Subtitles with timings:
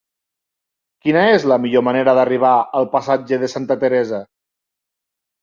[1.03, 4.25] Quina és la millor manera d'arribar al passatge de Santa Teresa?